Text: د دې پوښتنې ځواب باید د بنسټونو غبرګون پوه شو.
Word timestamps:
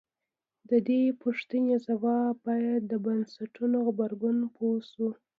د 0.69 0.71
دې 0.87 1.01
پوښتنې 1.23 1.75
ځواب 1.87 2.31
باید 2.47 2.81
د 2.91 2.93
بنسټونو 3.05 3.77
غبرګون 3.85 4.37
پوه 4.55 4.77
شو. 4.89 5.07